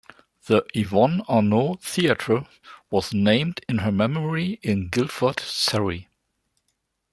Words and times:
The 0.47 0.65
Yvonne 0.73 1.21
Arnaud 1.29 1.75
Theatre 1.83 2.47
was 2.89 3.13
named 3.13 3.61
in 3.69 3.77
her 3.77 3.91
memory 3.91 4.59
in 4.63 4.89
Guildford, 4.89 5.39
Surrey. 5.41 6.09